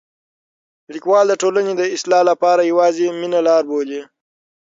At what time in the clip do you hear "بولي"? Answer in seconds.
3.69-4.01